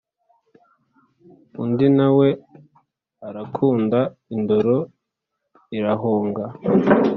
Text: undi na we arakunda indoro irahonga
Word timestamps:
undi 1.61 1.87
na 1.97 2.07
we 2.17 2.27
arakunda 3.27 3.99
indoro 4.35 4.77
irahonga 5.77 6.45